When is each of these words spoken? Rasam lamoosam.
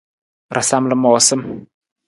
Rasam 0.55 0.89
lamoosam. 0.89 1.41